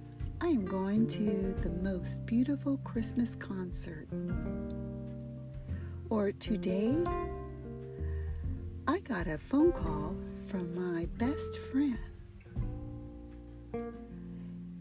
I 0.42 0.46
am 0.48 0.64
going 0.64 1.06
to 1.08 1.54
the 1.62 1.68
most 1.82 2.24
beautiful 2.24 2.78
Christmas 2.78 3.34
concert. 3.34 4.08
Or 6.08 6.32
today, 6.32 6.94
I 8.88 9.00
got 9.00 9.26
a 9.26 9.36
phone 9.36 9.72
call 9.72 10.16
from 10.48 10.74
my 10.74 11.06
best 11.18 11.58
friend. 11.58 11.98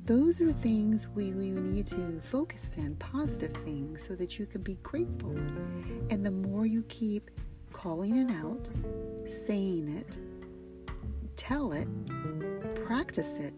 those 0.10 0.41
are 0.41 0.52
things 0.52 1.08
we, 1.10 1.34
we 1.34 1.52
need 1.52 1.86
to 1.88 2.19
focus 2.19 2.76
on, 2.80 2.95
positive 2.95 3.54
things, 3.63 4.08
so 4.08 4.15
that 4.15 4.39
you 4.39 4.48
can 4.48 4.63
be 4.63 4.74
grateful. 4.82 5.38
And 6.10 6.26
the 6.26 6.32
more 6.32 6.65
you 6.65 6.82
keep 6.89 7.30
calling 7.74 8.17
it 8.17 8.32
out, 8.32 8.67
saying 9.30 9.88
it, 9.98 10.17
tell 11.36 11.74
it, 11.74 11.88
practice 12.86 13.38
it 13.38 13.54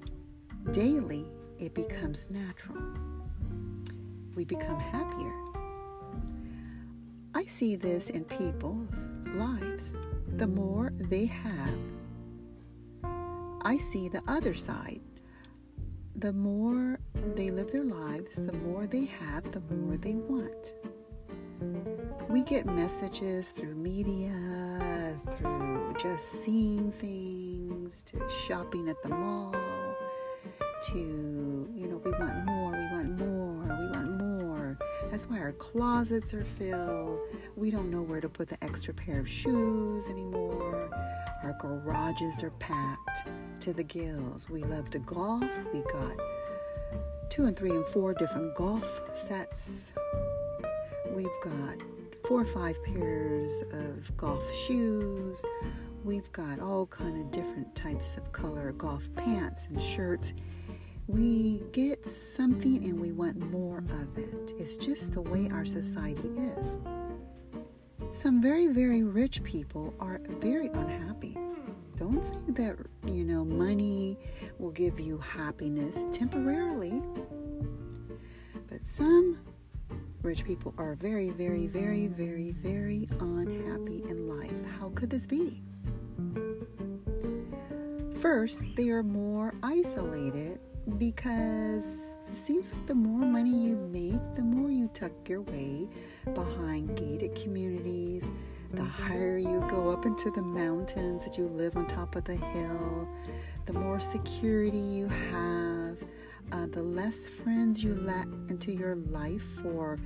daily, 0.74 1.26
it 1.62 1.76
becomes 1.76 2.30
natural. 2.32 2.82
We 4.36 4.46
become 4.46 4.80
happier. 4.80 5.32
I 7.36 7.46
see 7.46 7.76
this 7.76 8.10
in 8.10 8.26
people's 8.26 9.12
lives. 9.36 10.00
The 10.38 10.48
more 10.48 10.92
they 10.98 11.28
have, 11.28 11.78
I 13.62 13.78
see 13.78 14.10
the 14.10 14.24
other 14.28 14.56
side. 14.56 15.02
The 16.16 16.34
more 16.34 17.00
they 17.36 17.52
live 17.52 17.72
their 17.72 17.84
lives, 17.84 18.36
the 18.36 18.54
more 18.54 18.88
they 18.88 19.06
have, 19.06 19.52
the 19.52 19.62
more 19.62 19.98
they 19.98 20.14
want. 20.14 20.74
We 22.28 22.42
get 22.42 22.66
messages 22.66 23.52
through 23.52 23.76
media, 23.76 25.16
through 25.38 25.94
just 26.00 26.28
seeing 26.28 26.92
things, 26.94 28.04
to 28.04 28.28
shopping 28.30 28.90
at 28.90 29.02
the 29.04 29.10
mall, 29.10 29.54
to, 30.84 31.70
you 31.76 31.88
know, 31.88 32.02
we 32.04 32.12
want 32.12 32.46
more, 32.46 32.72
we 32.72 32.86
want 32.88 33.20
more, 33.20 33.64
we 33.64 33.90
want 33.90 34.18
more. 34.18 34.78
That's 35.10 35.24
why 35.26 35.40
our 35.40 35.52
closets 35.54 36.34
are 36.34 36.44
filled. 36.44 37.20
We 37.56 37.70
don't 37.72 37.92
know 37.92 38.02
where 38.02 38.22
to 38.22 38.30
put 38.30 38.48
the 38.50 38.64
extra 38.64 38.94
pair 38.94 39.20
of 39.20 39.30
shoes 39.30 40.08
anymore. 40.08 40.90
Our 41.44 41.54
garages 41.60 42.44
are 42.44 42.52
packed 42.52 43.28
to 43.62 43.74
the 43.74 43.84
gills. 43.84 44.50
We 44.50 44.64
love 44.64 44.90
to 44.92 45.00
golf. 45.00 45.44
We 45.74 45.82
got 45.82 46.16
two 47.30 47.46
and 47.46 47.56
three 47.56 47.72
and 47.72 47.86
four 47.88 48.14
different 48.14 48.56
golf 48.56 49.02
sets. 49.14 49.94
We've 51.12 51.28
got 51.44 51.78
four 52.26 52.42
or 52.42 52.46
five 52.46 52.82
pairs 52.84 53.64
of 53.72 54.16
golf 54.18 54.44
shoes. 54.66 55.44
We've 56.04 56.32
got 56.32 56.60
all 56.60 56.88
kind 56.88 57.20
of 57.20 57.32
different 57.32 57.76
types 57.76 58.18
of 58.18 58.32
color 58.32 58.72
golf 58.72 59.08
pants 59.16 59.68
and 59.70 59.82
shirts. 59.82 60.34
We 61.08 61.62
get 61.72 62.08
something 62.08 62.84
and 62.86 63.00
we 63.00 63.12
want 63.12 63.38
more 63.52 63.80
of 63.80 64.18
it. 64.18 64.54
It's 64.58 64.78
just 64.78 65.14
the 65.14 65.22
way 65.22 65.50
our 65.52 65.66
society 65.66 66.30
is. 66.60 66.78
Some 68.14 68.42
very, 68.42 68.68
very 68.68 69.04
rich 69.04 69.44
people 69.44 69.94
are 70.00 70.22
very 70.40 70.68
unhappy. 70.68 71.38
Don't 71.98 72.24
think 72.24 72.58
that, 72.58 72.76
you 73.06 73.24
know, 73.24 73.46
money 73.46 74.18
will 74.60 74.72
give 74.72 75.00
you 75.00 75.18
happiness 75.18 76.08
temporarily. 76.12 77.02
But 78.70 78.84
some 78.84 79.38
rich 80.22 80.44
people 80.46 80.74
are 80.78 80.96
very, 80.96 81.30
very, 81.32 81.68
very, 81.68 82.08
very, 82.08 82.52
very 82.52 83.08
unhappy 83.20 84.04
in 84.08 84.28
life. 84.28 84.52
How 84.80 84.90
could 84.90 85.10
this 85.10 85.28
be? 85.28 85.62
First, 88.20 88.66
they 88.76 88.90
are 88.90 89.04
more 89.04 89.54
isolated 89.64 90.60
because 90.98 92.18
it 92.32 92.38
seems 92.38 92.74
like 92.74 92.88
the 92.88 92.96
more 92.96 93.26
money 93.26 93.52
you 93.52 93.76
make, 93.76 94.36
the 94.36 94.42
more 94.42 94.72
you 94.72 94.88
tuck 94.94 95.12
your 95.28 95.42
way 95.42 95.88
behind 96.34 96.98
gated 96.98 97.36
communities, 97.36 98.30
the 98.74 98.84
higher 98.84 99.38
you 99.38 99.64
go 99.70 99.90
up 99.90 100.06
into 100.06 100.32
the 100.32 100.42
mountains 100.42 101.26
that 101.26 101.38
you 101.38 101.46
live 101.48 101.76
on 101.76 101.88
top 101.88 102.16
of 102.16 102.24
the 102.24 102.36
hill, 102.36 103.08
the 103.66 103.74
more 103.74 104.00
security 104.00 104.78
you 104.78 105.08
have, 105.08 105.98
uh, 106.52 106.66
the 106.68 106.82
less 106.82 107.28
friends 107.28 107.84
you 107.84 107.94
let 107.96 108.26
into 108.50 108.72
your 108.72 108.96
life 108.96 109.44
for 109.62 110.00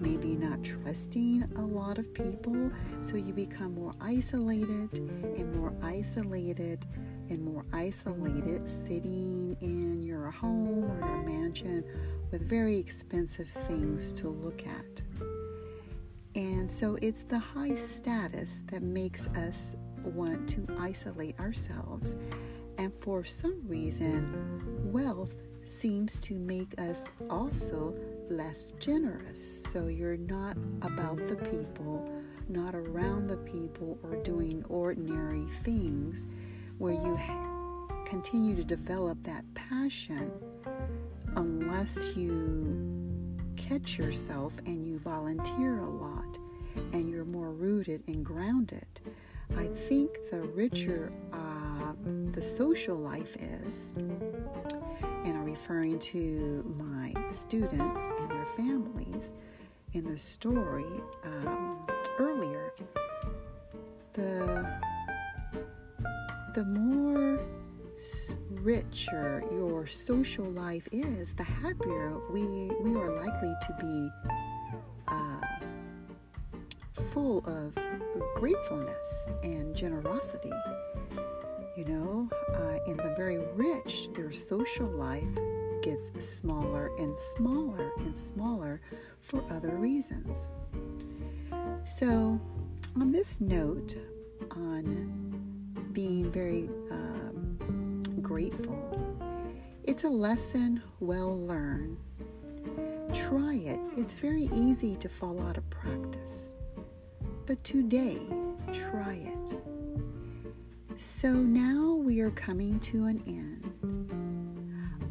maybe 0.00 0.34
not 0.34 0.62
trusting 0.62 1.44
a 1.56 1.60
lot 1.60 1.98
of 1.98 2.12
people. 2.12 2.70
So 3.00 3.16
you 3.16 3.32
become 3.32 3.74
more 3.74 3.94
isolated 4.00 4.98
and 4.98 5.54
more 5.54 5.72
isolated 5.82 6.84
and 7.30 7.44
more 7.44 7.64
isolated, 7.72 8.68
sitting 8.68 9.56
in 9.60 10.02
your 10.02 10.30
home 10.30 10.84
or 10.84 10.98
your 11.06 11.22
mansion 11.22 11.84
with 12.30 12.48
very 12.48 12.76
expensive 12.76 13.48
things 13.66 14.12
to 14.14 14.28
look 14.28 14.66
at. 14.66 15.02
And 16.34 16.70
so 16.70 16.98
it's 17.00 17.22
the 17.22 17.38
high 17.38 17.76
status 17.76 18.62
that 18.66 18.82
makes 18.82 19.26
us 19.28 19.74
want 20.04 20.48
to 20.50 20.66
isolate 20.78 21.38
ourselves. 21.40 22.16
And 22.78 22.92
for 23.00 23.24
some 23.24 23.62
reason, 23.66 24.92
wealth 24.92 25.34
seems 25.64 26.20
to 26.20 26.34
make 26.40 26.78
us 26.78 27.08
also 27.30 27.96
less 28.28 28.72
generous. 28.78 29.64
So 29.66 29.86
you're 29.86 30.16
not 30.16 30.56
about 30.82 31.16
the 31.26 31.36
people, 31.36 32.10
not 32.48 32.74
around 32.74 33.28
the 33.28 33.38
people, 33.38 33.98
or 34.02 34.16
doing 34.16 34.64
ordinary 34.68 35.46
things 35.64 36.26
where 36.78 36.92
you 36.92 37.18
continue 38.04 38.54
to 38.54 38.64
develop 38.64 39.18
that 39.24 39.44
passion 39.54 40.30
unless 41.36 42.16
you 42.16 42.96
catch 43.56 43.98
yourself 43.98 44.52
and 44.66 44.86
you 44.86 44.98
volunteer 44.98 45.80
a 45.80 45.88
lot 45.88 46.38
and 46.92 47.10
you're 47.10 47.24
more 47.24 47.50
rooted 47.50 48.02
and 48.06 48.24
grounded. 48.24 48.86
I 49.56 49.68
think 49.88 50.10
the 50.30 50.40
richer 50.40 51.12
uh, 51.32 51.92
the 52.32 52.42
social 52.42 52.96
life 52.96 53.34
is, 53.36 53.94
and 53.96 55.36
I'm 55.36 55.44
referring 55.44 55.98
to 56.00 56.76
my 56.78 57.14
students 57.32 58.12
and 58.18 58.30
their 58.30 58.46
families 58.46 59.34
in 59.94 60.04
the 60.04 60.18
story 60.18 60.84
um, 61.24 61.80
earlier, 62.18 62.72
the 64.12 64.78
the 66.56 66.64
more 66.64 67.38
richer 68.62 69.44
your 69.52 69.86
social 69.86 70.46
life 70.46 70.88
is, 70.90 71.34
the 71.34 71.44
happier 71.44 72.18
we 72.32 72.70
we 72.82 72.96
are 72.96 73.12
likely 73.22 73.54
to 73.60 73.76
be 73.78 74.08
uh, 75.06 75.40
full 77.12 77.44
of 77.46 77.74
gratefulness 78.36 79.34
and 79.42 79.76
generosity. 79.76 80.50
You 81.76 81.84
know, 81.84 82.30
uh, 82.54 82.90
in 82.90 82.96
the 82.96 83.14
very 83.18 83.36
rich, 83.54 84.08
their 84.14 84.32
social 84.32 84.86
life 84.86 85.28
gets 85.82 86.10
smaller 86.24 86.90
and 86.98 87.18
smaller 87.18 87.92
and 87.98 88.16
smaller 88.16 88.80
for 89.20 89.44
other 89.50 89.76
reasons. 89.76 90.48
So, 91.84 92.40
on 92.98 93.12
this 93.12 93.42
note, 93.42 93.94
on 94.52 95.25
being 95.96 96.30
very 96.30 96.68
um, 96.90 98.02
grateful. 98.20 98.78
It's 99.82 100.04
a 100.04 100.08
lesson 100.10 100.82
well 101.00 101.40
learned. 101.40 101.96
Try 103.14 103.54
it. 103.54 103.80
It's 103.96 104.14
very 104.14 104.50
easy 104.52 104.96
to 104.96 105.08
fall 105.08 105.40
out 105.40 105.56
of 105.56 105.70
practice. 105.70 106.52
But 107.46 107.64
today, 107.64 108.20
try 108.74 109.14
it. 109.14 109.56
So 110.98 111.32
now 111.32 111.94
we 111.94 112.20
are 112.20 112.32
coming 112.32 112.78
to 112.80 113.06
an 113.06 113.22
end. 113.26 113.64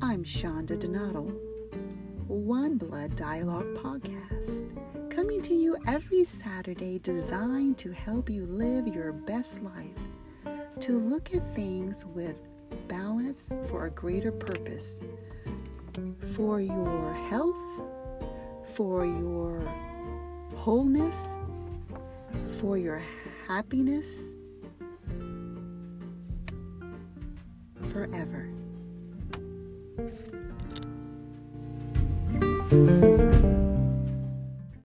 I'm 0.04 0.24
Shonda 0.24 0.80
Donato, 0.80 1.34
One 2.28 2.78
Blood 2.78 3.16
Dialogue 3.16 3.74
Podcast, 3.74 4.70
coming 5.10 5.42
to 5.42 5.56
you 5.56 5.78
every 5.88 6.24
Saturday 6.26 7.00
designed 7.00 7.80
to 7.80 7.92
help 7.92 8.30
you 8.30 8.46
live 8.46 8.86
your 8.88 9.14
best 9.14 9.64
life 9.64 10.05
to 10.82 10.94
look 10.94 11.34
at 11.34 11.56
things 11.56 12.06
with 12.06 12.36
balance 12.88 13.50
for 13.70 13.86
a 13.86 13.90
greater 13.90 14.32
purpose, 14.32 15.02
for 16.34 16.60
your 16.60 17.14
health, 17.30 17.56
for 18.76 19.06
your 19.06 19.62
wholeness, 20.56 21.38
for 22.60 22.78
your 22.78 23.02
happiness 23.48 24.36
forever. 27.92 28.50